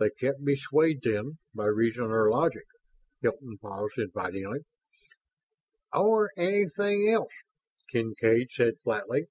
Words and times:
"They 0.00 0.10
can't 0.10 0.44
be 0.44 0.56
swayed, 0.56 1.02
then, 1.04 1.38
by 1.54 1.66
reason 1.66 2.02
or 2.06 2.28
logic?" 2.28 2.64
Hilton 3.20 3.58
paused 3.58 3.96
invitingly. 3.96 4.62
"Or 5.92 6.32
anything 6.36 7.08
else," 7.08 7.30
Kincaid 7.88 8.50
said, 8.50 8.80
flatly. 8.82 9.28